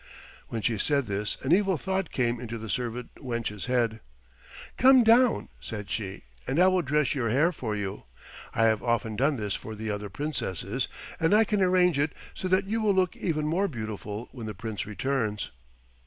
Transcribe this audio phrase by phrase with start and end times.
[0.47, 3.99] When she said this an evil thought came into the servant wench's head.
[4.75, 8.05] "Come down," said she, "and I will dress your hair for you;
[8.51, 10.87] I have often done this for the other Princesses,
[11.19, 14.55] and I can arrange it so that you will look even more beautiful when the
[14.55, 15.51] Prince returns."